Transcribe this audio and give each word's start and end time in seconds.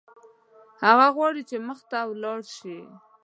هغه 0.83 1.07
غواړي 1.15 1.41
چې 1.49 1.55
مخته 1.67 1.97
ولاړ 2.09 2.39
شي. 2.55 2.77